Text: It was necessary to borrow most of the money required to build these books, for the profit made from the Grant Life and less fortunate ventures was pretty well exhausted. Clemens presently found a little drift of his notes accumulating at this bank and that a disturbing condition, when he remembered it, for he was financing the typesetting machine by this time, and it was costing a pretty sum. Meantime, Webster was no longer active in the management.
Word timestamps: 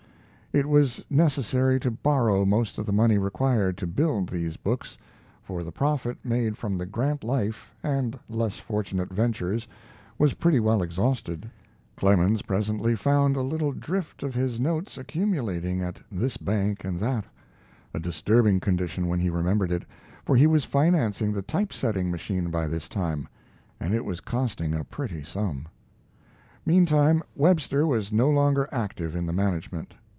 It 0.53 0.67
was 0.67 1.01
necessary 1.09 1.79
to 1.79 1.89
borrow 1.89 2.43
most 2.43 2.77
of 2.77 2.85
the 2.85 2.91
money 2.91 3.17
required 3.17 3.77
to 3.77 3.87
build 3.87 4.27
these 4.27 4.57
books, 4.57 4.97
for 5.41 5.63
the 5.63 5.71
profit 5.71 6.17
made 6.25 6.57
from 6.57 6.77
the 6.77 6.85
Grant 6.85 7.23
Life 7.23 7.73
and 7.81 8.19
less 8.29 8.57
fortunate 8.59 9.09
ventures 9.13 9.65
was 10.17 10.33
pretty 10.33 10.59
well 10.59 10.83
exhausted. 10.83 11.49
Clemens 11.95 12.41
presently 12.41 12.97
found 12.97 13.37
a 13.37 13.41
little 13.41 13.71
drift 13.71 14.23
of 14.23 14.33
his 14.35 14.59
notes 14.59 14.97
accumulating 14.97 15.81
at 15.81 16.01
this 16.11 16.35
bank 16.35 16.83
and 16.83 16.99
that 16.99 17.23
a 17.93 17.99
disturbing 18.01 18.59
condition, 18.59 19.07
when 19.07 19.21
he 19.21 19.29
remembered 19.29 19.71
it, 19.71 19.85
for 20.25 20.35
he 20.35 20.47
was 20.47 20.65
financing 20.65 21.31
the 21.31 21.41
typesetting 21.41 22.11
machine 22.11 22.49
by 22.51 22.67
this 22.67 22.89
time, 22.89 23.25
and 23.79 23.93
it 23.93 24.03
was 24.03 24.19
costing 24.19 24.73
a 24.75 24.83
pretty 24.83 25.23
sum. 25.23 25.65
Meantime, 26.65 27.23
Webster 27.37 27.87
was 27.87 28.11
no 28.11 28.29
longer 28.29 28.67
active 28.73 29.15
in 29.15 29.25
the 29.25 29.31
management. 29.31 29.93